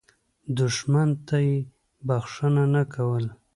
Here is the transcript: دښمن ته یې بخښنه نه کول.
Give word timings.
دښمن 0.57 1.09
ته 1.27 1.37
یې 1.47 1.55
بخښنه 2.07 2.63
نه 2.75 2.83
کول. 2.93 3.25